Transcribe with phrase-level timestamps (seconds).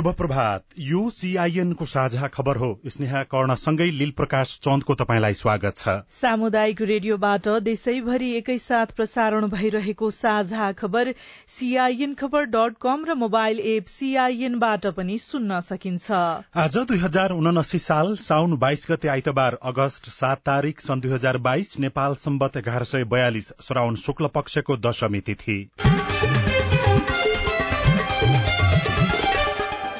[0.00, 5.76] शुभ प्रभात यो सीआईएन को साझा खबर हो। स्नेहा कर्णसँगै लील प्रकाश चन्दको तपाईँलाई स्वागत
[5.76, 11.12] छ। सामुदायिक रेडियोबाट देशैभरि एकैसाथ प्रसारण भइरहेको साझा खबर
[11.50, 16.10] सीआईएन खबर डट कम र मोबाइल एप सीआईएनबाट पनि सुन्न सकिन्छ।
[16.56, 21.38] आज दुई हजार उनासी साल साउन बाइस गते आइतबार अगस्त सात तारीक सन् दुई हजार
[21.44, 25.60] बाइस नेपाल सम्बत एघार सय बयालिस श्रावण शुक्ल पक्षको दशमी तिथि।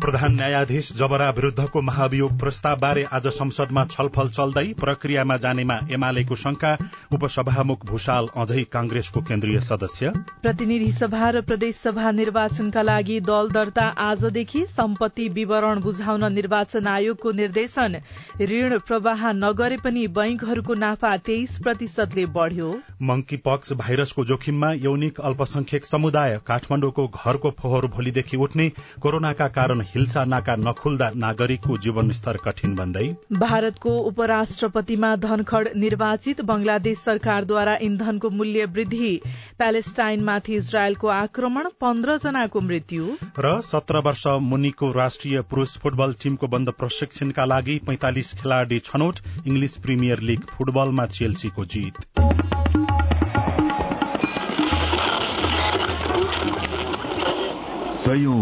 [0.00, 6.70] प्रधान न्यायाधीश जबरा विरूद्धको महाभियोग प्रस्तावबारे आज संसदमा छलफल चल्दै प्रक्रियामा जानेमा एमालेको शंका
[7.12, 13.86] उपसभामुख भूषाल अझै कांग्रेसको केन्द्रीय सदस्य। प्रतिनिधि सभा र प्रदेश सभा निर्वाचनका लागि दल दर्ता
[14.04, 17.98] आजदेखि सम्पत्ति विवरण बुझाउन निर्वाचन आयोगको निर्देशन।
[18.42, 22.70] ऋण प्रवाह नगरे पनि बैंकहरूको नाफा तेइस प्रतिशतले बढ़्यो।
[23.02, 28.70] मंकी पक्स भाइरसको जोखिममा यौनिक अल्पसंख्यक समुदाय काठमाडौँको घरको फोहोर भोलिदेखि उठ्ने
[29.02, 37.76] कोरोनाका कारण हिल्सा नाका नखुल्दा नागरिकको जीवनस्तर कठिन बन्दै भारतको उपराष्ट्रपतिमा धनखड़ निर्वाचित बंगलादेश सरकारद्वारा
[37.82, 39.12] इन्धनको मूल्य वृद्धि
[39.58, 46.74] प्यालेस्टाइनमाथि इजरायलको आक्रमण पन्ध्र जनाको मृत्यु। र सत्र वर्ष मुनिको राष्ट्रिय पुरूष फुटबल टीमको बन्द
[46.78, 52.04] प्रशिक्षणका लागि पैंतालिस खेलाड़ी छनौट इंग्लिश प्रिमियर लीग फुटबलमा चेल्सीको जीत।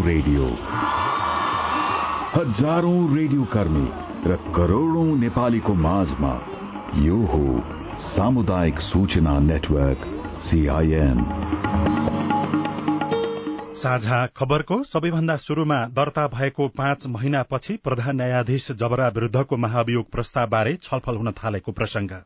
[0.07, 0.45] रेडियो।
[2.37, 3.85] हजारौं रेडियो कर्मी
[4.25, 6.33] र करोड़ौं नेपालीको माझमा
[7.05, 7.39] यो हो
[8.07, 10.05] सामुदायिक सूचना नेटवर्क
[10.49, 11.25] सीआईएन
[13.85, 21.17] साझा खबरको सबैभन्दा शुरूमा दर्ता भएको पाँच महिनापछि प्रधान न्यायाधीश जबरा विरूद्धको महाभियोग प्रस्तावबारे छलफल
[21.17, 22.19] हुन थालेको प्रसंग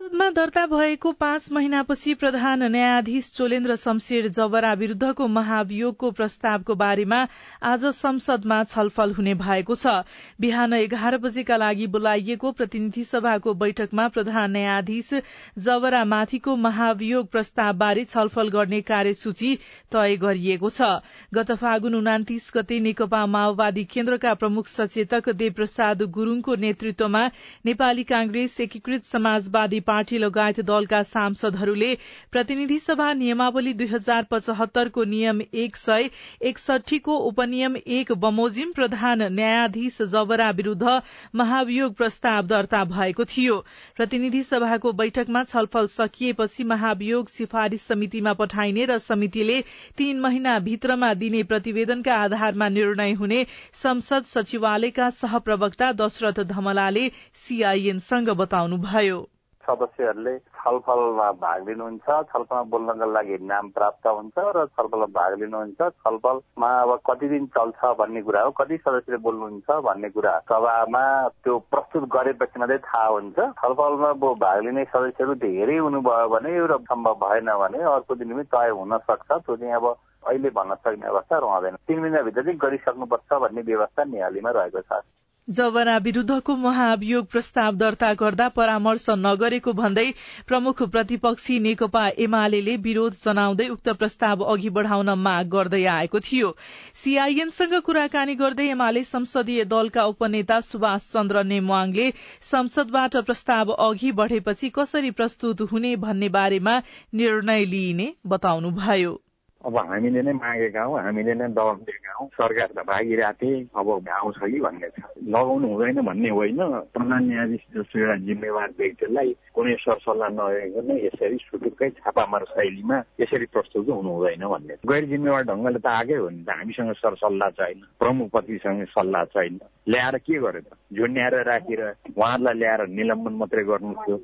[0.00, 7.16] संसदमा दर्ता भएको पाँच महिनापछि प्रधान न्यायाधीश चोलेन्द्र शमशेर जबरा विरूद्धको महाभियोगको प्रस्तावको बारेमा
[7.62, 9.92] आज संसदमा छलफल हुने भएको छ।
[10.40, 15.10] बिहान एघार बजेका लागि बोलाइएको प्रतिनिधि सभाको बैठकमा प्रधान न्यायाधीश
[15.58, 19.54] जबरा माथिको महाभियोग प्रस्तावबारे छलफल गर्ने कार्यसूची
[19.92, 20.90] तय गरिएको छ।
[21.34, 27.26] गत फागुन उनातिस गते नेकपा माओवादी केन्द्रका प्रमुख सचेतक देवप्रसाद गुरूङको नेतृत्वमा
[27.66, 31.94] नेपाली कांग्रेस एकीकृत समाजवादी पार्टी लगायत दलका सांसदहरूले
[32.32, 36.10] प्रतिनिधि सभा नियमावली दुई हजार पचहत्तरको नियम एक सय
[36.48, 41.00] एकसठीको उपनियम एक बमोजिम प्रधान न्यायाधीश जबरा विरूद्ध
[41.36, 43.56] महाभियोग प्रस्ताव दर्ता भएको थियो।
[43.96, 49.60] प्रतिनिधि सभाको बैठकमा छलफल सकिएपछि महाभियोग सिफारिश समितिमा पठाइने र समितिले
[49.98, 53.44] तीन महिना भित्रमा दिने प्रतिवेदनका आधारमा निर्णय हुने
[53.82, 57.10] संसद सचिवालयका सहप्रवक्ता दशरथ धमलाले
[57.42, 59.28] सीआईएनसँग बताउनुभयो।
[59.70, 66.70] सदस्यहरूले छलफलमा भाग लिनुहुन्छ। छलफलमा बोल्नको लागि नाम प्राप्त हुन्छ र छलफलमा भाग लिनुहुन्छ। छलफलमा
[66.82, 71.04] अब कति दिन चल्छ भन्ने कुरा हो। कति सदस्यले बोल्नुहुन्छ भन्ने कुरा सभामा
[71.46, 77.14] त्यो प्रस्तुत गरेपछि मात्रै थाहा हुन्छ। छलफलमा भाग लिने सदस्यहरू धेरै हुनुभयो भने एउटा सम्भव
[77.22, 79.86] भएन भने अर्को दिन पनि तय हुन सक्छ। त्यो चाहिँ अब
[80.26, 85.00] अहिले भन्न सक्ने अवस्था रहँदैन। तिन महिनाभित्र चाहिँ गरिसक्नुपर्छ भन्ने व्यवस्था निहालीमा रहेको छ।
[85.48, 90.04] जबरा विरूद्धको महाभियोग प्रस्ताव दर्ता गर्दा परामर्श नगरेको भन्दै
[90.46, 96.50] प्रमुख प्रतिपक्षी नेकपा एमाले विरोध जनाउँदै उक्त प्रस्ताव अघि बढ़ाउन माग गर्दै आएको थियो।
[96.94, 102.10] सीआईएनसँग कुराकानी गर्दै एमाले संसदीय दलका उपनेता सुभाष चन्द्र नेमवाङले
[102.50, 106.78] संसदबाट प्रस्ताव अघि बढ़ेपछि कसरी प्रस्तुत हुने भन्ने बारेमा
[107.14, 109.20] निर्णय लिइने बताउनुभयो।
[109.60, 113.88] अब हामीले नै मागेका हौ हामीले नै दबाब दिएका हौ। सरकार त भागिरहेको थिए अब
[114.08, 114.98] आउँछ कि भन्ने छ।
[115.28, 116.60] लगाउनु हुँदैन भन्ने होइन।
[116.96, 123.88] प्रधान न्यायाधीश जस्तो एउटा जिम्मेवार व्यक्तिलाई कुनै सरसल्लाह नगरिकन यसरी सुटुक्कै छापामार शैलीमा यसरी प्रस्तुत
[123.88, 128.84] हुनु हुँदैन भन्ने गैर जिम्मेवार ढङ्गले त आएकै हो नि त। हामीसँग सरसल्लाह छैन प्रमुखपतिसँग
[128.96, 129.60] सल्लाह छैन।
[129.92, 130.72] ल्याएर के गर्यो त?
[130.96, 131.82] झुन्ड्याएर राखेर
[132.16, 134.16] उहाँहरूलाई ल्याएर निलम्बन मात्रै गर्नु थियो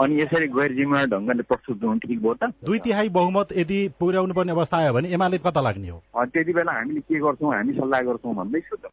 [0.00, 2.52] अनि यसरी गैर जिम्मेवार ढङ्गले प्रस्तुत हुनु ठिक भयो त?
[2.64, 6.72] दुई तिहाई बहुमत यदि पुर्याउनु पर्ने अवस्था आयो भने एमाले कता लाग्ने हो। त्यति बेला
[6.72, 8.90] हामीले के गर्छौँ हामी सल्लाह गर्छौँ भन्दैछु त।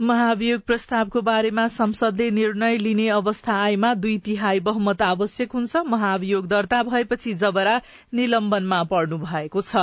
[0.00, 6.82] महाभियोग प्रस्तावको बारेमा संसदले निर्णय लिने अवस्था आएमा दुई तिहाई बहुमत आवश्यक हुन्छ। महाभियोग दर्ता
[6.82, 7.80] भएपछि जबरा
[8.14, 9.76] निलम्बनमा पर्नु भएको छ।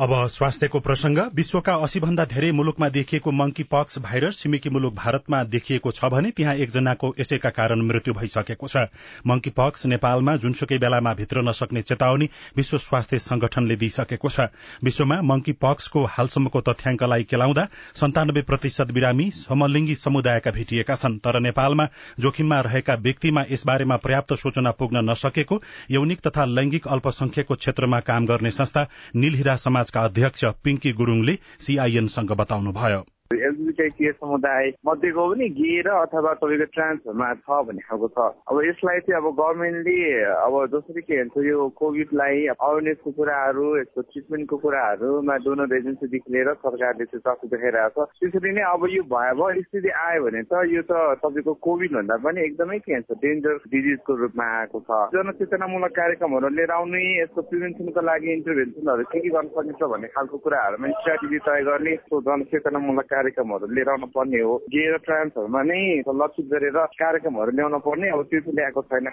[0.00, 5.42] अब स्वास्थ्यको प्रसंग विश्वका अस्सी भन्दा धेरै मुलुकमा देखिएको मंकी पक्स भाइरस छिमेकी मुलुक भारतमा
[5.44, 8.84] देखिएको छ भने त्यहाँ एकजनाको यसैका कारण मृत्यु भइसकेको छ।
[9.26, 14.46] मंकी पक्स नेपालमा जुनसुकै बेलामा भित्र नसक्ने चेतावनी विश्व स्वास्थ्य संगठनले दिइसकेको छ।
[14.84, 17.66] विश्वमा मंकी पक्सको हालसम्मको तथ्याङ्कलाई केलाउँदा
[18.00, 21.88] सन्तानब्बे प्रतिशत बिरामी समलिङ्गी समुदायका भेटिएका छन्। तर नेपालमा
[22.20, 25.60] जोखिममा रहेका व्यक्तिमा यसबारेमा पर्याप्त सूचना पुग्न नसकेको
[25.90, 32.32] यौनिक तथा लैंगिक अल्पसंख्यकको क्षेत्रमा काम गर्ने संस्था नीलहिरा समाज समाजका अध्यक्ष पिंकी गुरूङले सीआईएनसँग
[32.34, 38.18] बताउनुभयो। एलजिबिटाई समुदाय मध्येको पनि गे र अथवा तपाईँको ट्रान्सहरूमा छ भन्ने खालको छ।
[38.50, 39.98] अब यसलाई चाहिँ अब गभर्मेन्टले
[40.34, 47.04] अब जसरी के भन्छ यो कोभिडलाई अवेरनेसको कुराहरू यसको ट्रिटमेन्टको कुराहरूमा डोनर एजेन्सीदेखि लिएर सरकारले
[47.06, 50.92] चाहिँ चासो देखाइरहेको छ। त्यसरी नै अब यो भयावह स्थिति आयो भने त यो त
[51.22, 56.70] तपाईँको कोभिड भन्दा पनि एकदमै के भन्छ डेन्जर डिजिजको रूपमा आएको छ। जनचेतनामूलक कार्यक्रमहरू लिएर
[56.80, 61.94] आउने यसको प्रिभेन्सनको लागि इन्टरभेन्सनहरू के के गर्न सकिन्छ भन्ने खालको कुराहरूमा स्ट्राटेजी तय गर्ने
[62.10, 68.08] जनचेतनामूलक कार्यक्रमहरू लिएर आउनु पर्ने हो। गे र ट्रान्सहरूमा नै लक्षित गरेर कार्यक्रमहरू ल्याउन पर्ने
[68.10, 69.08] अब त्यो चाहिँ ल्याएको छैन।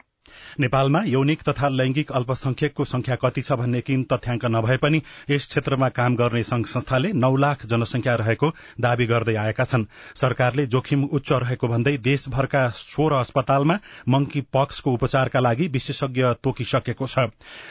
[0.59, 5.89] नेपालमा यौनिक तथा लैंगिक अल्पसंख्यकको संख्या कति छ भन्ने किन तथ्याङ्क नभए पनि यस क्षेत्रमा
[5.89, 8.47] काम गर्ने संघ संस्थाले नौ लाख जनसंख्या रहेको
[8.79, 13.77] दावी गर्दै आएका छन्। सरकारले जोखिम उच्च रहेको भन्दै देशभरका सोह्र अस्पतालमा
[14.07, 17.27] मंकी पक्सको उपचारका लागि विशेषज्ञ तोकिसकेको छ।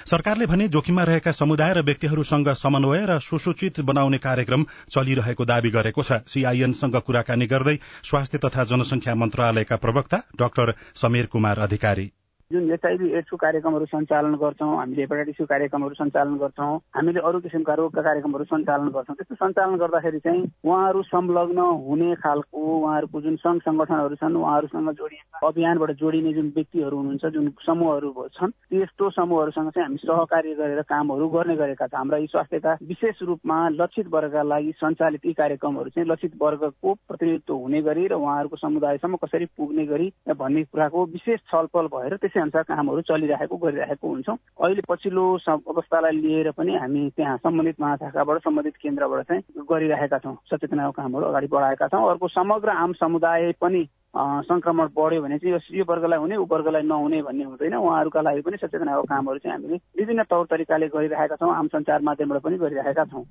[0.07, 6.03] सरकारले भने जोखिममा रहेका समुदाय र व्यक्तिहरूसँग समन्वय र सुसूचित बनाउने कार्यक्रम चलिरहेको दावी गरेको
[6.03, 12.11] छ। सीआईएनसँग कुराकानी गर्दै स्वास्थ्य तथा जनसंख्या मन्त्रालयका प्रवक्ता डाक्टर समीर कुमार अधिकारी।
[12.53, 18.03] जुन एचआइभी एड्सको कार्यक्रमहरू सञ्चालन गर्छौँ हामीले हेपाटाइटिसको कार्यक्रमहरू सञ्चालन गर्छौँ हामीले अरू किसिमका रोगका
[18.03, 24.15] कार्यक्रमहरू सञ्चालन गर्छौँ। त्यस्तो सञ्चालन गर्दाखेरि चाहिँ उहाँहरू संलग्न हुने खालको उहाँहरूको जुन सङ्घ सङ्गठनहरू
[24.15, 29.99] छन् उहाँहरूसँग जोडिएका अभियानबाट जोडिने जुन व्यक्तिहरू हुनुहुन्छ जुन समूहहरू छन् त्यस्तो समूहहरूसँग चाहिँ हामी
[30.07, 35.27] सहकार्य गरेर कामहरू गर्ने गरेका छौँ। हाम्रा यी स्वास्थ्यका विशेष रूपमा लक्षित वर्गका लागि सञ्चालित
[35.27, 40.65] यी कार्यक्रमहरू चाहिँ लक्षित वर्गको प्रतिनिधित्व हुने गरी र उहाँहरूको समुदायसम्म कसरी पुग्ने गरी भन्ने
[40.65, 46.77] कुराको विशेष छलफल भएर त्यसै अनुसार कामहरू चलिरहेको गरिरहेको हुन्छौँ। अहिले पछिल्लो अवस्थालाई लिएर पनि
[46.77, 52.29] हामी त्यहाँ सम्बन्धित महाशाखाबाट सम्बन्धित केन्द्रबाट चाहिँ गरिरहेका छौँ। सचेतनाको कामहरू अगाडि बढाएका छौँ। अर्को
[52.29, 57.45] समग्र आम समुदाय पनि संक्रमण बढ्यो भने चाहिँ यो वर्गलाई हुने ऊ वर्गलाई नहुने भन्ने
[57.45, 62.01] हुँदैन। उहाँहरूका लागि पनि सचेतनाको कामहरू चाहिँ हामीले विभिन्न तौर तरिकाले गरिरहेका छौँ आम सञ्चार
[62.03, 63.25] माध्यमबाट पनि गरिरहेका छौँ।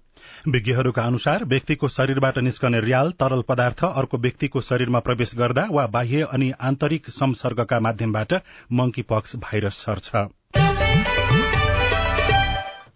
[0.51, 6.27] विज्ञहरूका अनुसार व्यक्तिको शरीरबाट निस्कने रियाल तरल पदार्थ अर्को व्यक्तिको शरीरमा प्रवेश गर्दा वा बाह्य
[6.31, 8.33] अनि आन्तरिक संसर्गका माध्यमबाट
[8.73, 10.64] मंकी पक्स भाइरस सर्छ।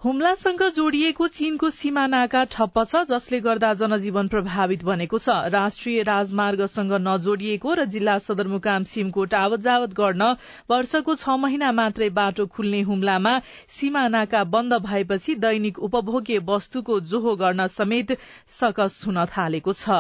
[0.02, 6.94] हुम्लासँग जोडिएको चीनको सीमा नाका ठप्प छ जसले गर्दा जनजीवन प्रभावित बनेको छ। राष्ट्रिय राजमार्गसँग
[7.08, 10.30] नजोडिएको र जिल्ला सदरमुकाम सिमकोट आवत जावत गर्न
[10.72, 13.34] वर्षको छ महिना मात्रै बाटो खुल्ने हुम्लामा
[13.80, 18.16] सीमा नाका बन्द भएपछि दैनिक उपभोग्य वस्तुको जोहो गर्न समेत
[18.60, 20.00] सकस हुन थालेको छ।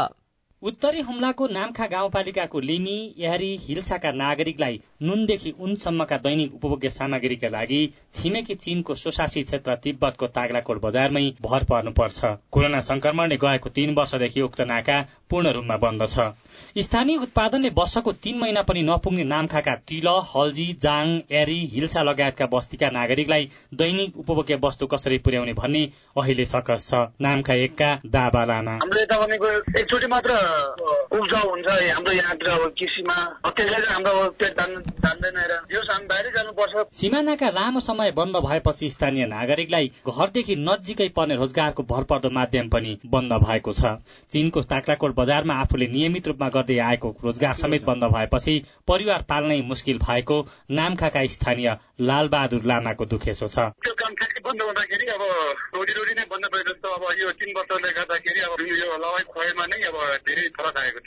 [0.64, 7.80] उत्तरी हुम्लाको नाम्खा गाउँपालिकाको लिमी यारी हिल्साका नागरिकलाई नुनदेखि उनसम्मका दैनिक उपभोग्य सामग्रीका लागि
[8.14, 12.20] छिमेकी चीनको सोसासी क्षेत्र तिब्बतको तागलाकोट बजारमै भर पर्नुपर्छ।
[12.52, 14.98] कोरोना संक्रमणले गएको तीन वर्षदेखि उक्त नाका
[15.30, 16.28] पूर्ण रूपमा बन्द छ।
[16.78, 21.06] स्थानीय उत्पादनले वर्षको तीन महिना पनि नपुग्ने नाम्खाका तिल हल्जी जाङ
[21.40, 25.84] एरी हिल्सा लगायतका बस्तीका नागरिकलाई दैनिक उपभोग्य वस्तु कसरी पुर्याउने भन्ने
[26.20, 28.78] अहिले सकस छ। नामखा एकका दाबा लामा
[31.20, 33.18] उब्जाउ हुन्छ हाम्रो यहाँतिर अब कृषिमा
[33.50, 39.92] त्यसले हाम्रो पेट जान्दैन र यो बाहिरै जानुपर्छ सिमानाका लामो समय बन्द भएपछि स्थानीय नागरिकलाई
[40.08, 43.94] घरदेखि नजिकै पर्ने रोजगारको भरपर्दो माध्यम पनि बन्द भएको छ।
[44.32, 48.56] चीनको ताक्राकोट बजारमा आफूले नियमित रूपमा गर्दै आएको रोजगार समेत बन्द भएपछि
[48.88, 50.38] परिवार पाल्नै मुस्किल भएको
[50.72, 53.70] नामखाका स्थानीय लालबहादुर लामाको दुखेसो छ।
[54.50, 55.22] बन्द हुँदाखेरि अब
[55.76, 59.80] रोडी नै बन्द भयो जस्तो अब यो तिन वर्षले गर्दाखेरि अब यो लवाई खुवाइमा नै
[59.90, 59.98] अब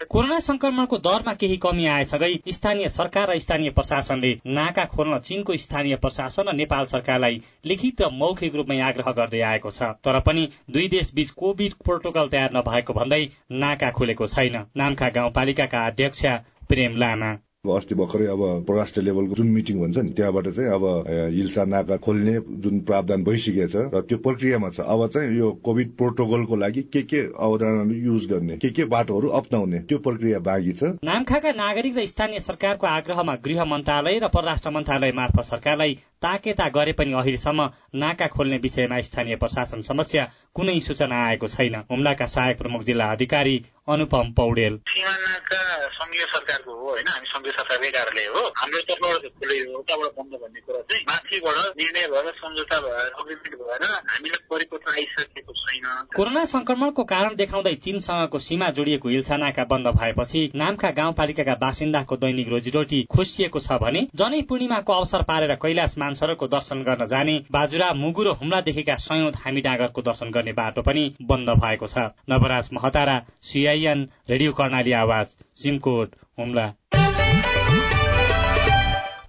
[0.08, 5.96] कोरोना संक्रमणको दरमा केही कमी आएसँगै स्थानीय सरकार र स्थानीय प्रशासनले नाका खोल्न चीनको स्थानीय
[5.98, 10.88] प्रशासन र नेपाल सरकारलाई लिखित र मौखिक रूपमै आग्रह गर्दै आएको छ। तर पनि दुई
[10.88, 13.22] देश बीच कोभिड प्रोटोकल तयार नभएको भन्दै
[13.58, 16.22] नाका खुलेको छैन। नामखा गाउँपालिकाका अध्यक्ष
[16.68, 17.32] प्रेम लामा।
[17.62, 20.84] अस्ति भर्खरै अब परराष्ट्र लेभलको जुन मिटिङ हुन्छ नि त्यहाँबाट चाहिँ अब
[21.30, 25.94] हिल्सा नाका खोल्ने जुन प्रावधान भइसकेको छ र त्यो प्रक्रियामा छ। अब चाहिँ यो कोभिड
[25.94, 30.82] प्रोटोकलको लागि के के अवधारणा युज गर्ने के के बाटोहरू अप्नाउने त्यो प्रक्रिया बाँकी छ।
[31.06, 36.92] नामखाका नागरिक र स्थानीय सरकारको आग्रहमा गृह मन्त्रालय र परराष्ट्र मन्त्रालय मार्फत सरकारलाई ताकेता गरे
[36.98, 42.82] पनि अहिलेसम्म नाका खोल्ने विषयमा स्थानीय प्रशासन समस्या कुनै सूचना आएको छैन। हुम्लाका सहायक प्रमुख
[42.82, 45.62] जिल्ला अधिकारी अनुपम पौडेल। सिमानाका
[45.94, 47.08] संघीय सरकारको हो होइन?
[47.08, 52.06] हामी संघीय सरकारकै कार्यालय हो हाम्रो तर्फबाट खोलेको उताबाट बन्द भन्ने कुरा चाहिँ माथिबाट निर्णय
[52.08, 58.68] भएर सम्झौता भएर अग्रिमेन्ट भएर हामीलाई परिपत्र आइसकेको छैन कोरोना संक्रमणको कारण देखाउँदै चीनसँगको सीमा
[58.72, 65.22] जोडिएको इल्सानाका बन्द भएपछि नामका गाउँपालिकाका बासिन्दाको दैनिक रोजीरोटी खोसिएको छ भने जनै पूर्णिमाको अवसर
[65.24, 70.52] पारेर कैलाश मानसरोवरको दर्शन गर्न जाने बाजुरा मुगु र हुम्लादेखिका सयौं धामी डाँगरको दर्शन गर्ने
[70.54, 76.68] बाटो पनि बन्द भएको छ Navaraj Mahatara C I N radio Karnali आवाज सिमकोट हुम्ला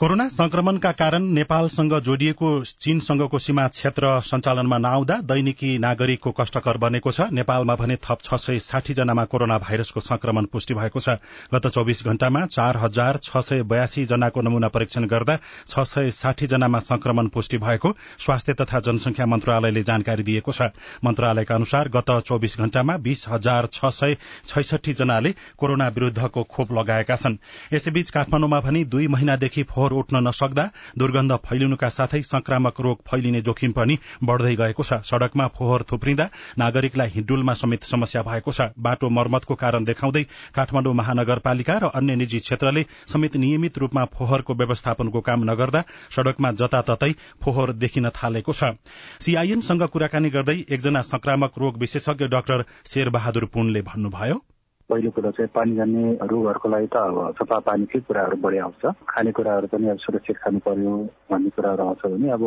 [0.04, 7.28] कोरोना संक्रमणका कारण नेपालसँग जोडिएको चीनसँगको सीमा क्षेत्र सञ्चालनमा नआउँदा दैनिकी नागरिकको कष्टकर बनेको छ।
[7.32, 11.10] नेपालमा भने थप छ सय साठी जनामा कोरोना भाइरसको संक्रमण पुष्टि भएको छ।
[11.54, 16.48] गत चौविस घण्टामा चार हजार छ सय बयासी जनाको नमूना परीक्षण गर्दा छ सय साठी
[16.48, 20.68] जनामा संक्रमण पुष्टि भएको स्वास्थ्य तथा जनसंख्या मन्त्रालयले जानकारी दिएको छ।
[21.06, 27.16] मन्त्रालयका अनुसार गत चौविस घण्टामा बीस हजार छ सय छैसठी जनाले कोरोना विरूद्धको खोप लगाएका
[27.16, 27.40] छन्।
[27.74, 30.66] यसैबीच काठमाडौँमा भने दुई महिनादेखि फोहोर उठ्न नसक्दा
[30.98, 37.10] दुर्गन्ध फैलिनुका साथै संक्रामक रोग फैलिने जोखिम पनि बढ़दै गएको छ। सड़कमा फोहोर थुप्रिँदा नागरिकलाई
[37.10, 40.24] हिडुलमा समेत समस्या भएको छ। बाटो मर्मतको कारण देखाउँदै
[40.56, 47.12] काठमाडौँ महानगरपालिका र अन्य निजी क्षेत्रले समेत नियमित रूपमा फोहोरको व्यवस्थापनको काम नगर्दा सड़कमा जताततै
[47.42, 48.76] फोहोर देखिन थालेको छ।
[49.20, 54.42] सीआईएनसँग कुराकानी गर्दै एकजना संक्रामक रोग विशेषज्ञ डाक्टर शेरबहादुर पुनले भन्नुभयो
[54.90, 59.68] पहिलो कुरो चाहिँ पानी जाने रोगहरूको लागि त अब सफा पानीकै कुराहरू बढी आउँछ। खानेकुराहरू
[59.72, 60.94] पनि अब सुरक्षित खानु पर्यो
[61.32, 62.44] भन्ने कुराहरू आउँछ भने अब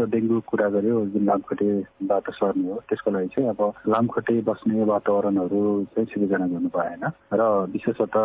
[0.00, 6.06] डेङ्गु कुरा गर्यो जुन लामखुट्टेबाट सर्ने हो त्यसको लागि चाहिँ अब लामखुट्टे बस्ने वातावरणहरू चाहिँ
[6.12, 8.24] सिर्जना गर्नु भएन। र विशेषतः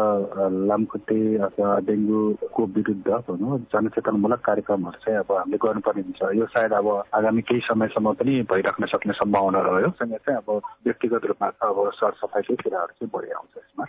[0.70, 6.88] लामखुट्टे अथवा डेङ्गुको विरुद्ध भनौँ जनचेतनामूलक कार्यक्रमहरू चाहिँ अब हामीले गर्नुपर्ने हुन्छ। यो सायद अब
[7.14, 12.56] आगामी केही समयसम्म पनि भइराख्न सक्ने सम्भावना रह्यो। सँगै चाहिँ अब व्यक्तिगत रूपमा अब सरसफाइकै
[12.64, 13.86] कुराहरू चाहिँ बढी आउँछ यसमा।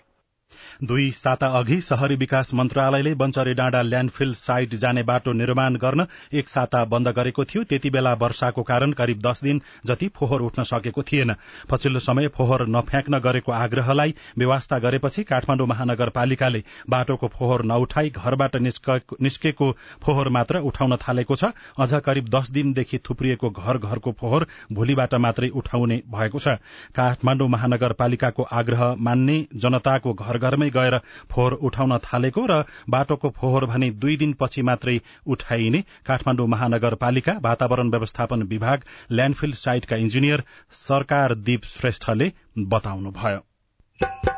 [0.82, 6.48] दुई साता अघि शहरी विकास मन्त्रालयले बञ्चरे डाँडा ल्याण्डफिल साइट जाने बाटो निर्माण गर्न एक
[6.48, 11.02] साता बन्द गरेको थियो। त्यति बेला वर्षाको कारण करिब दस दिन जति फोहोर उठ्न सकेको
[11.02, 11.34] थिएन।
[11.70, 19.72] पछिल्लो समय फोहोर नफ्याँक्न गरेको आग्रहलाई व्यवस्था गरेपछि काठमाडौँ महानगरपालिकाले बाटोको फोहोर नउठाई घरबाट निस्केको
[20.02, 25.48] फोहोर मात्र उठाउन थालेको छ। अझ करिब दस दिनदेखि थुप्रिएको घर घरको फोहोर भोलिबाट मात्रै
[25.54, 26.56] उठाउने भएको छ।
[26.94, 30.98] काठमाडौँ महानगरपालिकाको आग्रह मान्ने जनताको घर घरमै गएर
[31.30, 38.42] फोहोर उठाउन थालेको र बाटोको फोहोर भने दुई दिनपछि मात्रै उठाइने काठमाडौँ महानगरपालिका वातावरण व्यवस्थापन
[38.48, 40.44] विभाग ल्याण्डफिल साइटका इन्जिनियर
[40.80, 42.32] सरकार दीप श्रेष्ठले
[42.68, 44.37] बताउनुभयो।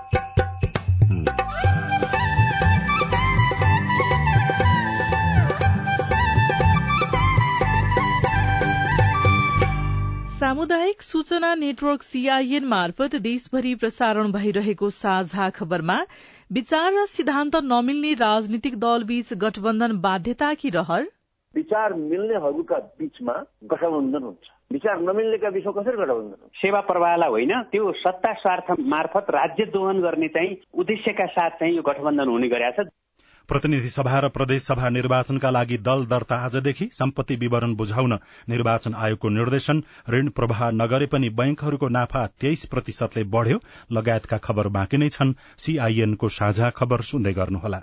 [10.41, 15.97] सामुदायिक सूचना नेटवर्क सीआईएन मार्फत देशभरि प्रसारण भइरहेको साझा खबरमा
[16.53, 21.03] विचार र सिद्धान्त नमिल्ने राजनीतिक दलबीच गठबन्धन बाध्यता कि रहर?
[21.55, 26.57] विचार मिल्नेहरूका बीचमा गठबन्धन हुन्छ। विचार नमिल्नेका बीचमा कसरी गठबन्धन हुन्छ?
[26.57, 31.83] सेवा प्रवाहलाई होइन त्यो सत्ता स्वार्थ मार्फत राज्य दोहन गर्ने चाहिँ उद्देश्यका साथ चाहिँ यो
[31.83, 32.89] गठबन्धन हुने गरेका छ।
[33.50, 39.28] प्रतिनिधि सभा र प्रदेश सभा निर्वाचनका लागि दल दर्ता आजदेखि सम्पत्ति विवरण बुझाउन निर्वाचन आयोगको
[39.28, 43.61] निर्देशन। ऋण प्रवाह नगरे पनि बैंकहरूको नाफा तेइस प्रतिशतले बढ़्यो।
[43.92, 47.83] लगायतका खबर बाँकी नै छन्। सीआईएनको साझा खबर सुन्दै गर्नुहोला।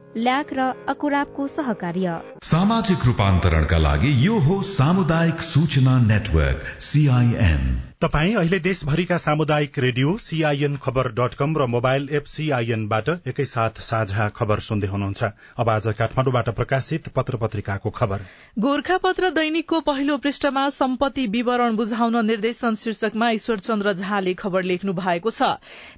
[0.17, 8.57] ल्याक र अकुराबको सहकार्य। सामाजिक रूपान्तरणका लागि यो हो सामुदायिक सूचना नेटवर्क सीआईएन तपाई अहिले
[8.59, 14.87] देशभरिका सामुदायिक radio CIN Khabar dot com र मोबाइल एप सीआईएनबाट एकैसाथ साझा खबर सुन्दै
[14.87, 15.29] हुनुहुन्छ।
[15.61, 18.23] अब आज काठमाडौँबाट प्रकाशित पत्र पत्रिकाको खबर।
[18.57, 25.29] गोर्खापत्र दैनिकको पहिलो पृष्ठमा सम्पत्ति विवरण बुझाउन निर्देशन शीर्षकमा ईश्वर चन्द्र झाले खबर लेख्नु भएको
[25.31, 25.51] छ।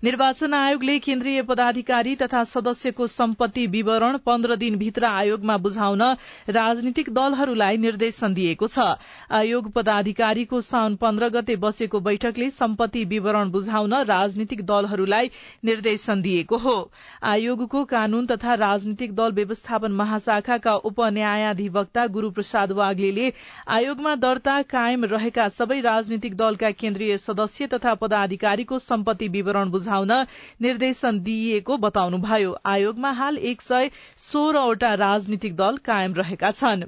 [0.04, 6.04] निर्वाचन आयोगले केन्द्रीय पदाधिकारी तथा सदस्यको सम्पत्ति विवरण पन्ध्र दिनभित्र आयोगमा बुझाउन
[6.52, 8.92] राजनीतिक दलहरूलाई निर्देशन दिएको छ।
[9.32, 15.30] आयोग पदाधिकारीको साउन पन्ध्र गते बसेको बैठकले सम्पत्ति विवरण बुझाउन राजनीतिक दलहरूलाई
[15.66, 16.92] निर्देशन दिएको हो।
[17.24, 23.32] आयोगको कानून तथा राजनीतिक दल व्यवस्थापन महाशाखाका उपन्यायाधिवक्ता गुरूप्रसाद वाग्ले
[23.68, 30.12] आयोगमा दर्ता कायम रहेका सबै राजनीतिक दलका केन्द्रीय सदस्य तथा पदाधिकारीको सम्पत्ति विवरण बुझाउन
[30.62, 36.84] निर्देशन दिइएको बताउनुभयो। आयोगमा हाल एक सय सोह्रवटा राजनीतिक दल कायम रहेका छन्।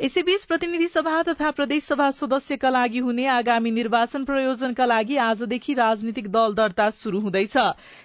[0.00, 6.28] यसैबीच प्रतिनिधि सभा तथा प्रदेश सभा सदस्यका लागि हुने आगामी निर्वाचन प्रयोजनका लागि आजदेखि राजनीतिक
[6.28, 7.56] दल दर्ता शुरू हुँदैछ।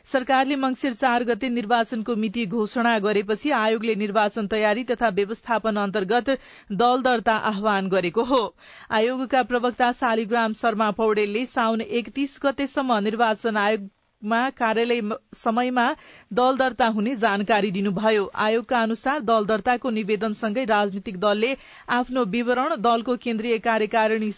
[0.05, 6.37] सरकारले मंगिर चार गते निर्वाचनको मिति घोषणा गरेपछि आयोगले निर्वाचन तयारी तथा व्यवस्थापन अन्तर्गत
[6.81, 8.43] दल दर्ता आह्वान गरेको हो।
[8.91, 13.89] आयोगका प्रवक्ता शालिग्राम शर्मा पौडेलले साउन एकतीस गतेसम्म निर्वाचन आयोग
[14.23, 15.01] मा कार्यालय
[15.35, 15.85] समयमा
[16.31, 21.55] दल दर्ता हुने जानकारी दिनुभयो। आयोगका अनुसार दल दर्ताको निवेदनसँगै राजनीतिक दलले
[21.93, 24.31] आफ्नो विवरण दलको केन्द्रीय कार्यकारिणी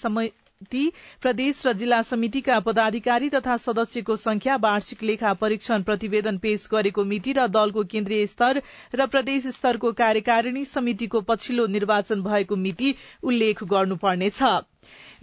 [0.65, 0.91] समिति
[1.21, 7.33] प्रदेश र जिल्ला समितिका पदाधिकारी तथा सदस्यको संख्या वार्षिक लेखा परीक्षण प्रतिवेदन पेश गरेको मिति
[7.33, 8.61] र दलको केन्द्रीय स्तर
[8.95, 14.41] र प्रदेश स्तरको कार्यकारिणी समितिको पछिल्लो निर्वाचन भएको मिति उल्लेख गर्नुपर्नेछ।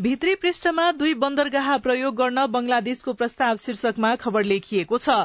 [0.00, 5.22] भित्री पृष्ठमा दुई बन्दरगाह प्रयोग गर्न बंगलादेशको प्रस्ताव शीर्षकमा खबर लेखिएको छ।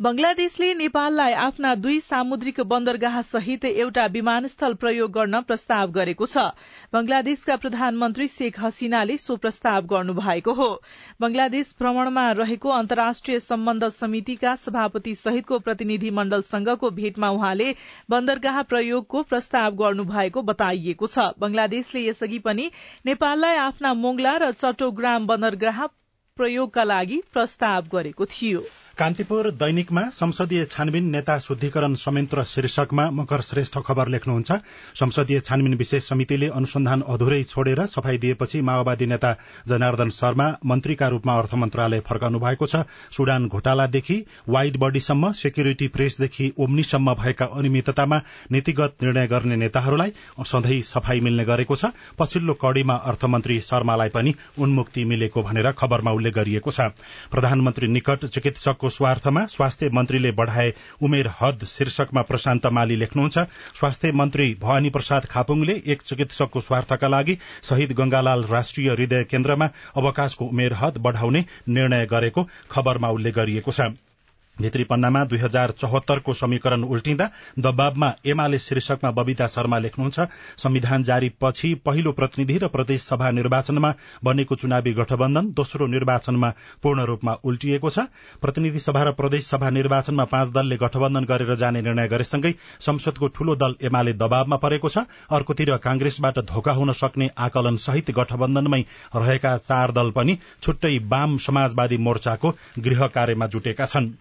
[0.00, 6.42] बंगलादेशले नेपाललाई आफ्ना दुई सामुद्रिक बन्दरगाह सहित एउटा विमानस्थल प्रयोग गर्न प्रस्ताव गरेको छ।
[6.92, 10.68] बंगलादेशका प्रधानमन्त्री शेख हसिनाले सो प्रस्ताव गर्नुभएको हो।
[11.20, 17.74] बंगलादेश भ्रमणमा रहेको अन्तर्राष्ट्रिय सम्बन्ध समितिका सभापति सहितको प्रतिनिधि मण्डलसँगको भेटमा उहाँले
[18.10, 22.70] बन्दरगाह प्रयोगको प्रस्ताव गर्नुभएको बताइएको छ। बंगलादेशले यसअघि पनि
[23.06, 25.86] नेपाललाई आफ्ना मोंगला र चट्टोग्राम बन्दरगाह
[26.36, 33.76] प्रयोगका लागि प्रस्ताव गरेको थियो। कान्तिपुर दैनिकमा संसदीय छानबिन नेता शुद्धिकरण संयन्त्र शीर्षकमा मकर श्रेष्ठ
[33.86, 34.52] खबर लेख्नुहुन्छ।
[34.96, 39.34] संसदीय छानबिन विशेष समितिले अनुसन्धान अधुरै छोडेर सफाई दिएपछि माओवादी नेता
[39.68, 42.76] जनार्दन शर्मा मन्त्रीका रूपमा अर्थ मन्त्रालय फर्काउनु भएको छ।
[43.12, 44.16] सुडान घोटालादेखि
[44.48, 48.20] वाइड बडीसम्म सेक्युरिटी प्रेसदेखि ओम्नीसम्म भएका अनियमिततामा
[48.52, 50.12] नीतिगत निर्णय गर्ने नेताहरूलाई
[50.46, 56.34] सधैँ सफाई मिल्ने गरेको छ। पछिल्लो कड़ीमा अर्थमन्त्री शर्मालाई पनि उन्मुक्ति मिलेको भनेर खबरमा उल्लेख
[56.34, 56.90] गरिएको छ।
[57.30, 60.72] प्रधानमन्त्री निकट चिकित्सक को स्वार्थमा स्वास्थ्य मन्त्रीले बढ़ाए
[61.02, 63.44] उमेर हद शीर्षकमा प्रशान्त माली लेख्नुहुन्छ
[63.80, 70.44] स्वास्थ्य मन्त्री भवानी प्रसाद खापुङले एक चिकित्सकको स्वार्थका लागि शहीद गंगालाल राष्ट्रिय हृदय केन्द्रमा अवकाशको
[70.46, 73.94] उमेर हद बढ़ाउने निर्णय गरेको खबरमा उल्लेख गरिएको छ।
[74.60, 80.20] भित्री पन्नामा दुई हजार चौहत्तरको समीकरण उल्टिँदा दबावमा एमाले शीर्षकमा बबिता शर्मा लेख्नुहुन्छ
[80.58, 83.92] संविधान जारी पछि पहिलो प्रतिनिधि र प्रदेश सभा निर्वाचनमा
[84.24, 88.06] बनेको चुनावी गठबन्धन दोस्रो निर्वाचनमा पूर्ण रूपमा उल्टिएको छ।
[88.42, 93.56] प्रतिनिधि सभा र प्रदेश सभा निर्वाचनमा पाँच दलले गठबन्धन गरेर जाने निर्णय गरेसँगै संसदको ठूलो
[93.56, 98.80] दल एमाले दबावमा परेको छ। अर्कोतिर कांग्रेसबाट धोका हुन सक्ने आकलन सहित गठबन्धनमै
[99.16, 104.14] रहेका चार दल पनि छुट्टै वाम समाजवादी मोर्चाको गृह कार्यमा जुटेका छन्।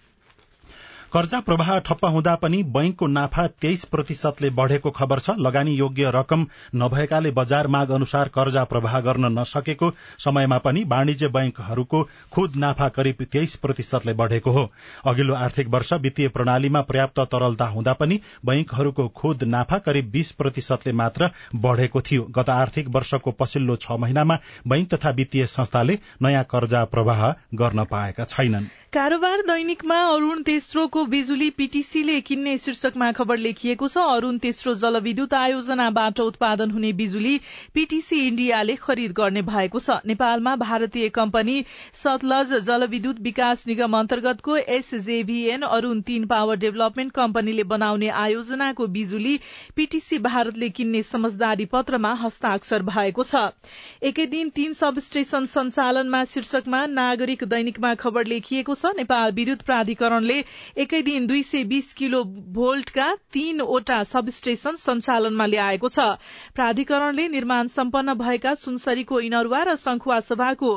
[1.13, 6.45] कर्जा प्रवाह ठप्प हुँदा पनि बैंकको नाफा तेइस प्रतिशतले बढ़ेको खबर छ। लगानी योग्य रकम
[6.75, 13.23] नभएकाले बजार माग अनुसार कर्जा प्रवाह गर्न नसकेको समयमा पनि वाणिज्य बैंकहरूको खुद नाफा करिब
[13.31, 14.69] तेइस प्रतिशतले बढ़ेको हो।
[15.05, 20.93] अघिल्लो आर्थिक वर्ष वित्तीय प्रणालीमा पर्याप्त तरलता हुँदा पनि बैंकहरूको खुद नाफा करिब बीस प्रतिशतले
[20.93, 26.83] मात्र बढ़ेको थियो। गत आर्थिक वर्षको पछिल्लो छ महिनामा बैंक तथा वित्तीय संस्थाले नयाँ कर्जा
[26.85, 33.97] प्रवाह गर्न पाएका छैनन्। कारोबार दैनिकमा अरूण तेस्रोको बिजुली पीटीसीले किन्ने शीर्षकमा खबर लेखिएको छ।
[34.09, 37.39] अरूण तेस्रो जलविद्युत आयोजनाबाट उत्पादन हुने बिजुली
[37.73, 41.55] पीटीसी इण्डियाले खरिद गर्ने भएको छ। नेपालमा भारतीय कम्पनी
[41.93, 49.39] सतलज जलविद्युत विकास निगम अन्तर्गतको एसजेभीएन अरूण तीन पावर डेभलपमेन्ट कम्पनीले बनाउने आयोजनाको बिजुली
[49.75, 53.43] पीटीसी भारतले किन्ने समझदारी पत्रमा हस्ताक्षर भएको छ।
[54.03, 60.41] एकै दिन तीन सब स्टेशन सञ्चालनमा शीर्षकमा नागरिक दैनिकमा खबर लेखिएको छ। नेपाल विद्युत प्राधिकरणले
[60.85, 62.23] एकै दिन दुई सय बीस किलो
[62.55, 66.07] भोल्टका तीनवटा सब स्टेशन सञ्चालनमा ल्याएको छ।
[66.55, 70.71] प्राधिकरणले निर्माण सम्पन्न भएका सुनसरीको इनरुवा र संखुवा सभाको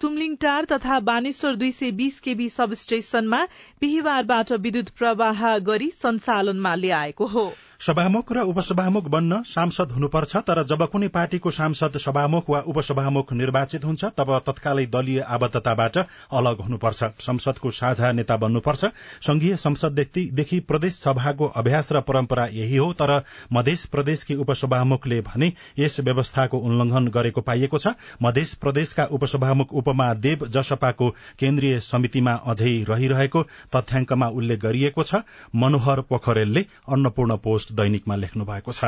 [0.00, 3.44] तुमलिङटार तथा बानेश्वर दुई सय बीस केबी सब स्टेशनमा
[3.80, 10.82] बिहिबारबाट विद्युत प्रवाह गरी सञ्चालनमा ल्याएको हो। सभामुख र उपसभामुख बन्न सांसद हुनुपर्छ तर जब
[10.86, 15.98] कुनै पार्टीको सांसद सभामुख वा उपसभामुख निर्वाचित हुन्छ तब तत्कालै दलीय आबद्धताबाट
[16.32, 18.84] अलग हुनुपर्छ। संसदको साझा नेता बन्नुपर्छ।
[19.22, 23.14] संघीय संसददेखि प्रदेश सभाको अभ्यास र परम्परा यही हो तर
[23.52, 30.46] मध्य प्रदेशकी उपसभामुखले भने यस व्यवस्थाको उल्लंघन गरेको पाइएको छ। मध्य प्रदेशका उपसभामुख उपमा देव
[30.46, 33.42] जसपाको केन्द्रीय समितिमा अझै रहिरहेको
[33.76, 35.14] तथ्याङ्कमा उल्लेख गरिएको छ।
[35.54, 38.84] मनोहर पोखरेलले अन्नपूर्ण पोस्ट दैनिकमा लेख्नु भएको छ।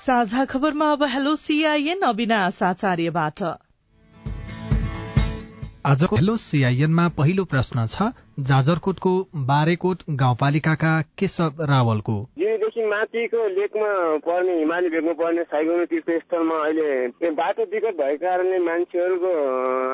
[0.00, 3.42] साझा खबरमा अब हेलो सीआईएन अविनाश आचार्यबाट।
[5.86, 8.02] आजको हेलो सीआईएनमा पहिलो प्रश्न छ
[8.40, 9.12] जाजरकोटको
[9.46, 12.16] बारेकोट गाउँपालिकाका केशव रावलको।
[12.60, 13.90] देखि माथिको लेकमा
[14.22, 19.32] पर्ने हिमाली भेगमा पर्ने साइगोनो तीर्थस्थलमा अहिले बाटो विकट भएको कारणले मान्छेहरूको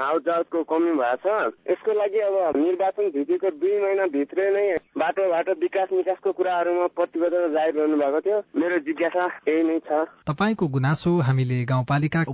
[0.04, 4.66] आवजावतको कमी भएको छ। यसको लागि अब निर्वाचन भित्तिको दुई महिनाभित्रै नै
[4.98, 10.04] बाटो बाटो विकास निकासको कुराहरूमा प्रतिबद्धता जाहेर गर्नु भएको थियो। मेरो जिज्ञासा यही नै छ।
[10.28, 12.24] तपाईँको गुनासो हामीले गाउँपालिका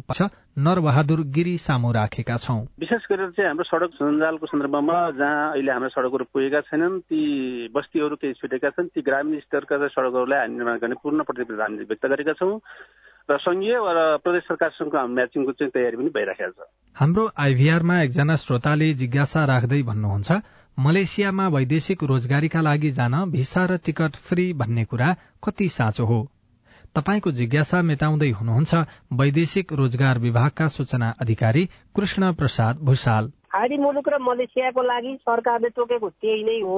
[0.58, 5.88] नरबहादुर गिरी सामु राखेका छौँ। विशेष गरेर चाहिँ हाम्रो सडक सञ्जालको सन्दर्भमा जहाँ अहिले हाम्रो
[6.02, 7.20] सडकहरू पुगेका छैनन् ती
[7.70, 12.06] बस्तीहरू केही छुटेका छन् ती ग्रामीण स्तरका सडकहरूलाई हामी निर्माण गर्ने पूर्ण प्रतिबद्धता हामीले व्यक्त
[12.06, 12.58] गरेका छौँ।
[13.30, 18.92] र संघीय र प्रदेश सरकारसँग म्याचिङको चाहिँ तयारी पनि भइराखेको छ। हाम्रो आइभीआरमा एकजना श्रोताले
[18.94, 20.30] जिज्ञासा राख्दै भन्नुहुन्छ
[20.78, 26.20] मलेसियामा वैदेशिक रोजगारीका लागि जान भिसा र टिकट फ्री भन्ने कुरा कति साँचो हो?
[26.94, 28.74] तपाईँको जिज्ञासा मेटाउँदै हुनुहुन्छ
[29.12, 31.64] वैदेशिक रोजगार विभागका सूचना अधिकारी
[31.96, 36.76] कृष्ण प्रसाद भूषाल खाडी मुलुक र मलेसियाको लागि सरकारले तोकेको त्यही नै हो।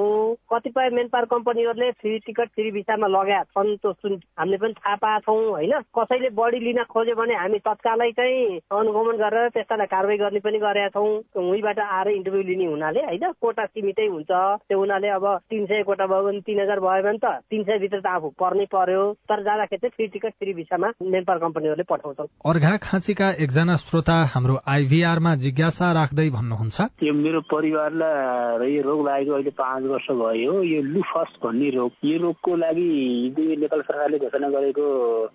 [0.51, 4.97] कतिपय मेन पावर कम्पनीहरूले फ्री टिकट फ्री भिसामा लगाएका छन् त्यो सुन हामीले पनि थाहा
[4.99, 5.75] पाएको छौँ होइन?
[5.95, 10.89] कसैले बढी लिन खोज्यो भने हामी तत्कालै चाहिँ अनुगमन गरेर त्यस्तालाई कारवाही गर्ने पनि गरेका
[10.99, 13.25] छौँ। उहीबाट आएर इन्टरभ्यू लिने हुनाले होइन?
[13.39, 14.33] कोटा सीमितै हुन्छ।
[14.67, 17.79] त्यो हुनाले अब तिन सय कोटा भयो भने तिन हजार भयो भने त तिन सय
[17.79, 21.87] भित्र त आफू पर्नै पर्यो। तर जाँदाखेरि चाहिँ फ्री टिकट फ्री भिसामा मेन पावर कम्पनीहरूले
[21.87, 26.63] पठाउँछन्। अर्घा खाँचीका एकजना श्रोता हाम्रो आइभीआरमा जिज्ञासा राख्दै भन्नुहुन्छ।
[27.03, 32.19] यो मेरो परिवारलाई यो रोग लागेको अहिले पाँच वर्ष भयो। यो लुफस भन्ने रोग। यो
[32.19, 32.89] रोगको लागि
[33.37, 34.87] हिजो नेपाल सरकारले घोषणा गरेको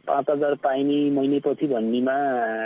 [0.08, 2.16] पाँच हजार पाइने महिनेपछि भन्नेमा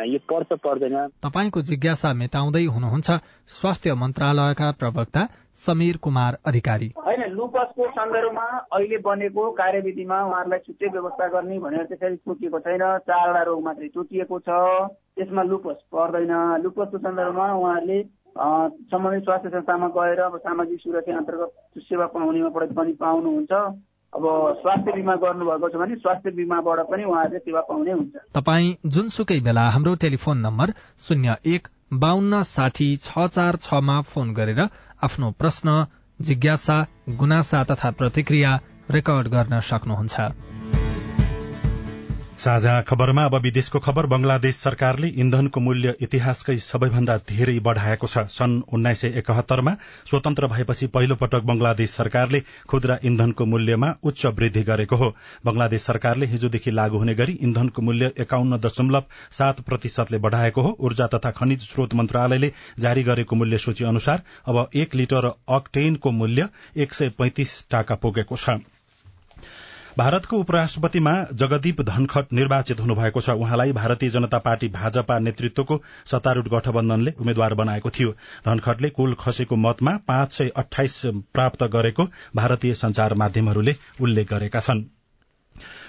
[0.04, 3.12] यो पर्छ पर्दैन। तपाईँको जिज्ञासा मेटाउँदै हुनुहुन्छ।
[3.48, 11.28] स्वास्थ्य मन्त्रालयका प्रवक्ता समीर कुमार अधिकारी। होइन लुपसको सन्दर्भमा अहिले बनेको कार्यविधिमा उहाँहरूलाई छुट्टै व्यवस्था
[11.36, 14.50] गर्ने भनेर त्यसरी तोकिएको छैन। चारवटा रोग मात्रै तोकिएको छ।
[15.16, 18.02] त्यसमा लुपस पर्दैन। लुपसको सन्दर्भमा उहाँहरूले
[18.90, 23.52] सम्बन्धित स्वास्थ्य संस्थामा गएर अब सामाजिक सुरक्षा अन्तर्गत सेवा पाउनेमा पनि पाउनुहुन्छ।
[24.14, 24.26] अब
[24.62, 29.70] स्वास्थ्य बिमा गर्नुभएको छ भने स्वास्थ्य बिमाबाट पनि उहाँहरूले सेवा पाउने हुन्छ। तपाईँ जुनसुकै बेला
[29.70, 34.62] हाम्रो टेलिफोन नम्बर शून्य एक बान्न साठी छ चार छमा फोन गरेर
[35.04, 35.76] आफ्नो प्रश्न
[36.20, 36.78] जिज्ञासा
[37.22, 38.52] गुनासा तथा प्रतिक्रिया
[38.92, 40.32] रेकर्ड गर्न सक्नुहुन्छ।
[42.40, 48.56] साझा खबरमा अब विदेशको खबर। बंगलादेश सरकारले इन्धनको मूल्य इतिहासकै सबैभन्दा धेरै बढ़ाएको छ। सन्
[48.70, 49.74] उन्नाइस सय एकहत्तरमा
[50.10, 55.10] स्वतन्त्र भएपछि पहिलो पटक बंगलादेश सरकारले खुद्रा इन्धनको मूल्यमा उच्च वृद्धि गरेको हो।
[55.46, 61.08] बंगलादेश सरकारले हिजोदेखि लागू हुने गरी इन्धनको मूल्य एकाउन्न दशमलव सात प्रतिशतले बढ़ाएको हो। ऊर्जा
[61.08, 66.94] तथा खनिज स्रोत मन्त्रालयले जारी गरेको मूल्य सूची अनुसार अब एक लिटर अक्टेनको मूल्य एक
[66.94, 68.60] सय पैंतिस टाका पुगेको छ।
[69.98, 77.14] भारतको उपराष्ट्रपतिमा जगदीप धनखड़ निर्वाचित हुनुभएको छ। उहाँलाई भारतीय जनता पार्टी भाजपा नेतृत्वको सत्तारूढ़ गठबन्धनले
[77.20, 83.76] उम्मेद्वार बनाएको थियो। धनखड़ले कुल खसेको मतमा पाँच सय अठाइस प्राप्त गरेको भारतीय संचार माध्यमहरूले
[84.02, 85.03] उल्लेख गरेका छनृ।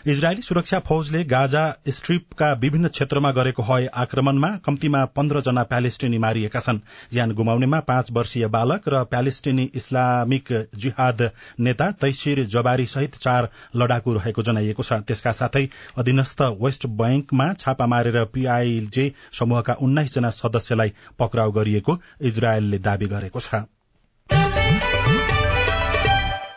[0.06, 6.60] इजरायली सुरक्षा फौजले गाजा स्ट्रिपका विभिन्न क्षेत्रमा गरेको हवाई आक्रमणमा कम्तीमा पन्ध्र जना प्यालेस्टिनी मारिएका
[6.60, 6.78] छन्।
[7.12, 14.14] ज्यान गुमाउनेमा पाँच वर्षीय बालक र प्यालेस्टिनी इस्लामिक जिहाद नेता तैसिर जबारी सहित चार लडाकु
[14.14, 20.92] रहेको जनाइएको छ। त्यसका साथै अधीनस्थ वेस्ट बैंकमा छापा मारेर पीआईजे समूहका उन्नाइस जना सदस्यलाई
[21.18, 23.64] पक्राउ गरिएको इजरायलले दावी गरेको छ।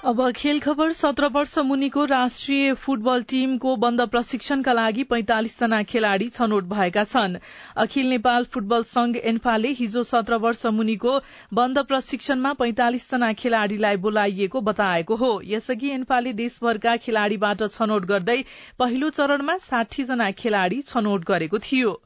[0.07, 6.27] अब खेल खबर सत्र वर्ष मुनिको राष्ट्रिय फुटबल टीमको बन्द प्रशिक्षणका लागि पैंतालिस जना खेलाड़ी
[6.29, 7.35] छनौट भएका छन्।
[7.83, 11.19] अखिल नेपाल फुटबल संघ एन्फाले हिजो सत्र वर्ष मुनिको
[11.53, 18.43] बन्द प्रशिक्षणमा पैंतालिस जना खेलाड़ीलाई बोलाइएको बताएको हो। यसअघि एन्फाले देशभरका खेलाड़ीबाट छनौट गर्दै
[18.79, 21.99] पहिलो चरणमा साठी जना खेलाड़ी छनौट गरेको थियो।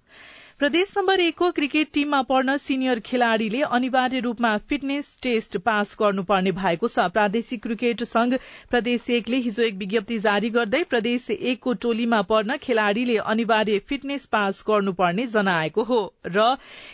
[0.62, 6.88] प्रदेश नम्बर एकको क्रिकेट टीममा पढ्न सिनियर खेलाड़ीले अनिवार्य रूपमा फिटनेस टेस्ट पास गर्नुपर्ने भएको
[6.88, 8.34] छ। प्रादेशिक क्रिकेट संघ
[8.70, 14.64] प्रदेश एकले हिजो एक विज्ञप्ति जारी गर्दै प्रदेश एकको टोलीमा पढ्न खेलाड़ीले अनिवार्य फिटनेस पास
[14.68, 15.98] गर्नुपर्ने जनाएको हो
[16.28, 16.46] र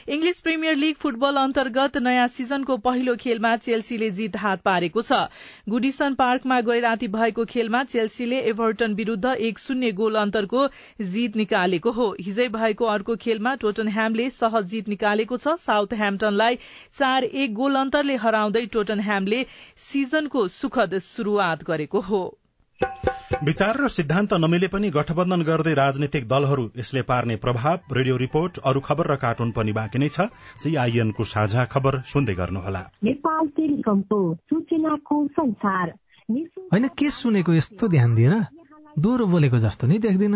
[0.09, 5.19] इंग्लिश प्रिमियर लीग फुटबल अन्तर्गत नयाँ सिजनको पहिलो खेलमा चेल्सीले जित हात पारेको छ।
[5.67, 10.65] गुडिसन पार्कमा गए राति भएको खेलमा चेल्सीले एभर्टन विरूद्ध एक शून्य गोल अन्तरको
[11.11, 16.59] जित निकालेको हो। हिजै भएको अर्को खेलमा टोटनह्यामले सहज जित निकालेको छ। साउथ ह्याम्पटनलाई
[16.93, 19.45] चार एक गोल अन्तरले हराउँदै टोटनह्यामले
[19.83, 22.21] सिजनको सुखद शुरूआत गरेको हो।
[23.43, 28.79] विचार र सिद्धान्त नमिले पनि गठबन्धन गर्दै राजनीतिक दलहरू यसले पार्ने प्रभाव रेडियो रिपोर्ट अरू
[28.79, 32.81] खबर र कार्टुन पनि बाँकी नै छ। सीआईएनको साझा खबर सुन्दै गर्नुहोला।
[36.73, 38.35] होइन के सुनेको यस्तो ध्यान दिएर
[38.99, 40.35] दोहोरो बोलेको जस्तो नि देख्दिन।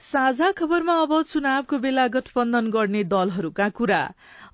[0.00, 4.00] साझा खबरमा अब चुनावको बेला गठबन्धन गर्ने दलहरूका कुरा।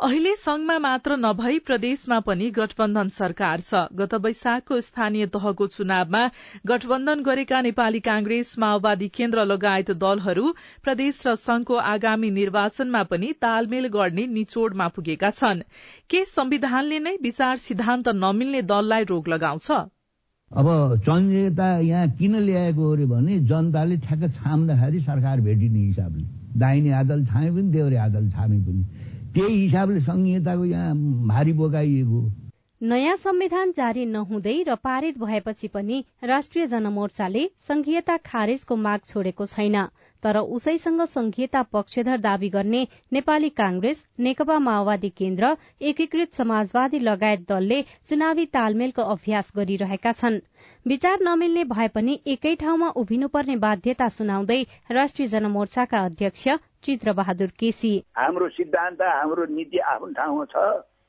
[0.01, 6.23] अहिले संघमा मात्र नभई प्रदेशमा पनि गठबन्धन सरकार छ। गत वैशाखको स्थानीय तहको चुनावमा
[6.67, 10.53] गठबन्धन गरेका नेपाली कांग्रेस माओवादी केन्द्र लगायत दलहरू
[10.83, 15.67] प्रदेश र संघको आगामी निर्वाचनमा पनि तालमेल गर्ने निचोड़मा पुगेका छन्।
[16.11, 19.71] के संविधानले नै विचार सिद्धान्त नमिल्ने दललाई रोग लगाउँछ?
[20.53, 20.67] अब
[21.05, 26.25] संहिता यहाँ किन ल्याएको अरे भने जनताले ठ्याक्क छाम्दाखेरि सरकार भेटिने हिसाबले।
[26.61, 28.85] दाहिने आदल छामे पनि देउरे आदल छामे पनि।
[29.33, 30.95] त्यही हिसाबले संहिताको यहाँ
[31.29, 32.21] भारी बोकाइएको।
[32.81, 39.77] नयाँ संविधान जारी नहुँदै र पारित भएपछि पनि राष्ट्रिय जनमोर्चाले संघीयता खारेजको माग छोडेको छैन।
[40.23, 47.83] तर उसैसँग संघीयता पक्षधर दावी गर्ने नेपाली कांग्रेस नेकपा माओवादी केन्द्र एकीकृत समाजवादी लगायत दलले
[48.07, 50.39] चुनावी तालमेलको अभ्यास गरिरहेका छन्।
[50.87, 56.49] विचार नमिल्ने भए पनि एकै ठाउँमा उभिनुपर्ने बाध्यता सुनाउँदै राष्ट्रिय जनमोर्चाका अध्यक्ष
[56.85, 60.57] चित्र बहादुर केसी। हाम्रो सिद्धान्त हाम्रो नीति आफ्नो ठाउँमा छ।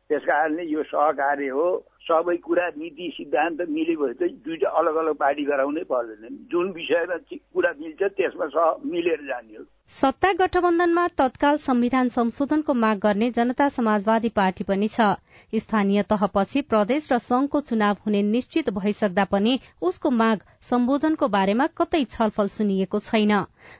[0.10, 1.68] त्यस कारणले यो सहकार्य हो।
[2.06, 7.72] सबै कुरा नीति सिद्धान्त मिलेपछि चाहिँ दुईटा अलग अलग पार्टी गराउनै पर्दैन। जुन विषयमा कुरा
[7.80, 14.88] मिल्छ त्यसमा मिलेर जाने सत्ता गठबन्धनमा तत्काल संविधान संशोधनको माग गर्ने जनता समाजवादी पार्टी पनि
[14.88, 15.08] छ।
[15.56, 20.40] स्थानीय तहपछि प्रदेश र संघको चुनाव हुने निश्चित भइसक्दा पनि उसको माग
[20.70, 23.34] सम्बोधनको बारेमा कतै छलफल सुनिएको छैन।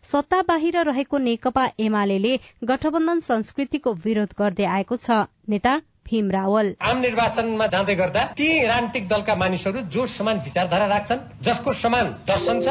[0.04, 6.98] सत्ता बाहिर रहेको नेकपा एमाले गठबन्धन संस्कृतिको विरोध गर्दै आएको छ। नेता भीम रावल। आम
[7.00, 12.68] निर्वाचनमा जाँदै गर्दा ती राजनीतिक दलका मानिसहरू जो समान विचारधारा राख्छन् जसको समान दर्शन छ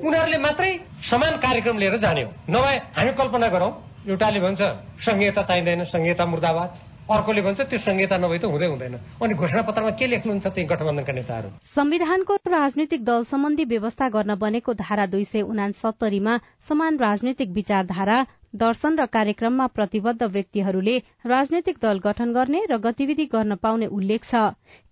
[0.00, 0.72] उनीहरूले मात्रै
[1.04, 3.72] समान कार्यक्रम लिएर जाने हो। नभए हामी कल्पना गरौं
[4.08, 4.60] एउटाले भन्छ
[5.04, 6.78] संहिता चाहिँदैन संहिता मुर्दाबाद।
[7.10, 11.12] अर्कोले भन्छ त्यो संहिता नभए त हुँदै हुँदैन। अनि घोषणा पत्रमा के लेख्नुहुन्छ त्यही गठबन्धनका
[11.12, 11.48] नेताहरू?
[11.60, 18.18] संविधानको राजनीतिक दल सम्बन्धी व्यवस्था गर्न बनेको धारा दुई सय उनासत्तरीमा समान राजनीतिक विचारधारा
[18.54, 24.42] दर्शन र कार्यक्रममा प्रतिबद्ध व्यक्तिहरूले राजनैतिक दल गठन गर्ने र गतिविधि गर्न पाउने उल्लेख छ।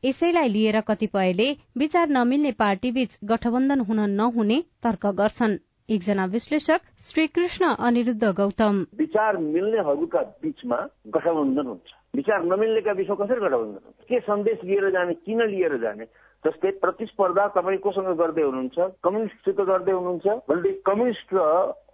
[0.04, 8.30] यसैलाई लिएर कतिपयले विचार नमिल्ने पार्टीबीच गठबन्धन हुन नहुने तर्क गर्छन्। एकजना विश्लेषक श्रीकृष्ण अनिरुद्ध
[8.36, 15.14] गौतम। विचार मिल्नेहरूका बीचमा गठबन्धन हुन्छ। विचार नमिल्नेका विषय कसरी गठबन्धन के सन्देश लिएर जाने
[15.16, 16.04] किन लिएर जाने?
[16.44, 18.78] जस्तै प्रतिस्पर्धा तपाईँ कोसँग गर्दै हुनुहुन्छ?
[19.02, 20.26] कम्युनिस्टसित गर्दै हुनुहुन्छ?
[20.48, 21.38] भने कम्युनिस्ट र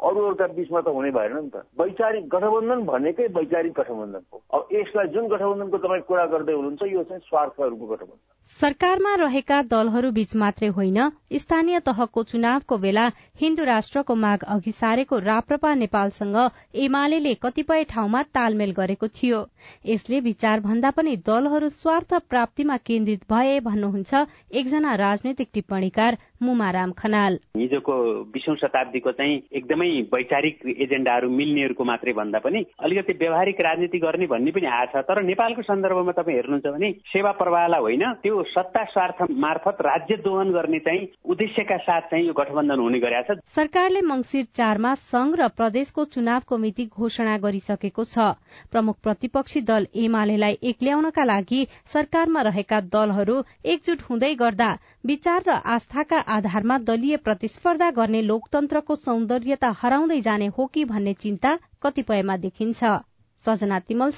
[0.04, 5.08] अरूहरूका बिचमा त हुने भएन नि त। वैचारिक गठबन्धन भनेकै वैचारिक गठबन्धन हो अब यसलाई
[5.08, 10.68] जुन गठबन्धनको तपाईँ कुरा गर्दै हुनुहुन्छ यो चाहिँ स्वार्थहरूको गठबन्धन। सरकारमा रहेका दलहरू बीच मात्रै
[10.68, 10.98] होइन
[11.34, 13.06] स्थानीय तहको चुनावको बेला
[13.40, 16.36] हिन्दू राष्ट्रको माग अघि सारेको राप्रपा नेपालसँग
[16.84, 19.40] एमाले कतिपय ठाउँमा तालमेल गरेको थियो।
[19.86, 24.14] यसले विचार भन्दा पनि दलहरू स्वार्थ प्राप्तिमा केन्द्रित भए भन्नुहुन्छ
[24.52, 27.94] एकजना राजनैतिक टिप्पणीकार मुमाराम खनाल। हिजोको
[28.32, 34.50] बिसौँ शताब्दीको चाहिँ एकदमै वैचारिक एजेन्डाहरू मिल्नेहरूको मात्रै भन्दा पनि अलिकति व्यावहारिक राजनीति गर्ने भन्ने
[34.50, 39.82] पनि छ। तर नेपालको सन्दर्भमा तपाईँ हेर्नुहुन्छ भने सेवा प्रवाहलाई होइन त्यो सत्ता स्वार्थ मार्फत
[39.82, 44.94] राज्य दोहन गर्ने चाहिँ उद्देश्यका साथ चाहिँ यो गठबन्धन हुने गरेका छ। सरकारले मंगिर चारमा
[45.02, 48.26] संघ र प्रदेशको चुनावको मिति घोषणा गरिसकेको छ।
[48.70, 54.70] प्रमुख प्रतिपक्षी दल एमालेलाई एक्ल्याउनका लागि सरकारमा रहेका दलहरू एकजुट हुँदै गर्दा
[55.04, 61.56] विचार र आस्थाका आधारमा दलीय प्रतिस्पर्धा गर्ने लोकतन्त्रको सौन्दर्यता हराउँदै जाने हो कि भन्ने चिन्ता
[61.82, 62.94] कतिपयमा देखिन्छ।
[63.42, 64.10] सजना तिमल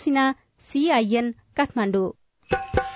[0.67, 2.11] सीआईएन काठमाडौँ।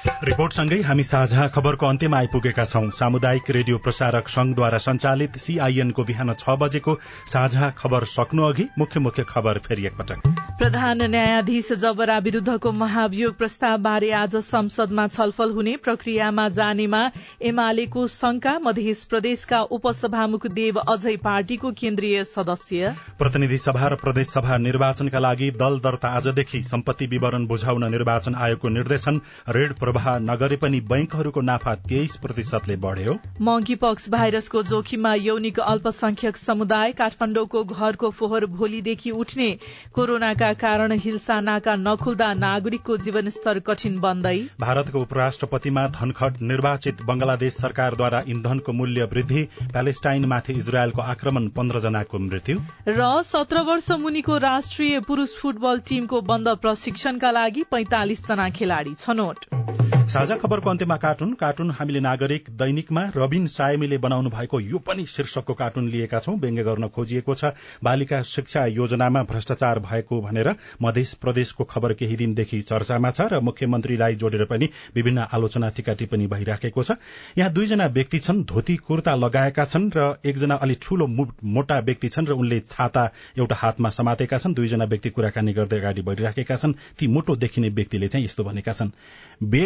[0.00, 6.54] रिपोर्टसँगै हामी साझा खबरको अन्त्यमा आइपुगेका छौं। सामुदायिक रेडियो प्रसारक संघद्वारा संचालित सीआईएनको बिहान छ
[6.56, 6.94] बजेको
[7.28, 13.76] साझा खबर सक्नु अघि मुख्य मुख्य खबर फेरि एकपटक। प्रधान न्यायाधीश जबरा विरूद्धको महाभियोग प्रस्ताव
[13.78, 17.02] बारे आज संसदमा छलफल हुने प्रक्रियामा जानेमा
[17.42, 24.56] एमालेको शंका मध्य प्रदेशका उपसभामुख देव अझै पार्टीको केन्द्रीय सदस्य। प्रतिनिधि सभा र प्रदेश सभा
[24.60, 30.80] निर्वाचनका लागि दल दर्ता आजदेखि सम्पत्ति विवरण बुझाउन निर्वाचन आयोगको निर्देशन ऋण प्रवाह नगरे पनि
[30.88, 39.10] बैंकहरूको नाफा तेइस प्रतिशतले बढ़्यो। मंकीपक्स भाइरसको जोखिममा यौनिक अल्पसंख्यक समुदाय काठमाडौँको घरको फोहोर भोलिदेखि
[39.20, 39.48] उठ्ने
[39.94, 48.22] कोरोनाका कारण हिल्सा नाका नखुल्दा नागरिकको जीवनस्तर कठिन बन्दै। भारतको उपराष्ट्रपतिमा धनखट निर्वाचित बंगलादेश सरकारद्वारा
[48.28, 52.58] इन्धनको मूल्य वृद्धि प्यालेस्टाइनमाथि इजरायलको आक्रमण पन्ध्र जनाको मृत्यु।
[52.90, 59.46] र सत्र वर्ष मुनिको राष्ट्रिय पुरूष फुटबल टीमको बन्द प्रशिक्षणका लागि पैंतालिस जना खेलाड़ी छनौट।
[59.80, 65.54] साझा खबरको अन्त्यमा कार्टुन। कार्टुन हामीले नागरिक दैनिकमा रबिन सायमीले बनाउनु भएको यो पनि शीर्षकको
[65.54, 67.52] कार्टुन लिएका छौं। व्यङ्ग्य गर्न खोजिएको छ।
[67.84, 74.14] बालिका शिक्षा योजनामा भ्रष्टाचार भएको भनेर मध्य प्रदेशको खबर केही दिनदेखि चर्चामा छ र मुख्यमन्त्रीलाई
[74.16, 76.98] जोडेर पनि विभिन्न आलोचना टीका टिप्पणी भइराखेको छ।
[77.38, 82.26] यहाँ दुईजना व्यक्ति छन्। धोती कुर्ता लगाएका छन् र एकजना अलि ठूलो मोटा व्यक्ति छन्
[82.26, 83.04] र उनले छाता
[83.38, 88.08] एउटा हातमा समातेका छन्। दुईजना व्यक्ति कुराकानी गर्दै अगाडि बढ़िराखेका छन्। ती मोटो देखिने व्यक्तिले
[88.08, 88.90] चाहिँ यस्तो भनेका छन्।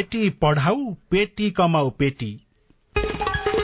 [0.04, 2.46] बेटी पढाऊ पेटी कमाऊ पेटी।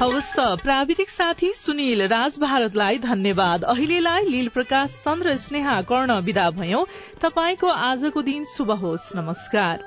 [0.03, 6.50] हवस् त प्राविधिक साथी सुनिल राज भारतलाई धन्यवाद। अहिलेलाई लील प्रकाश चन्द्र स्नेहा कर्ण विदा
[6.50, 6.87] भयो।
[7.20, 9.85] तपाईँको आजको दिन शुभ होस्। नमस्कार।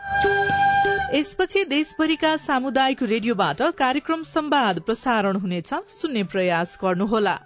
[1.15, 7.39] यसपछि देशभरिका सामुदायिक रेडियोबाट कार्यक्रम संवाद प्रसारण हुनेछ। सुन्ने प्रयास गर्नुहोला।